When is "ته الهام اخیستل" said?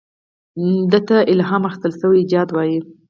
1.07-1.91